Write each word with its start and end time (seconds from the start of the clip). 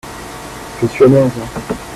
Je 0.81 0.87
suis 0.87 1.03
(américain). 1.03 1.45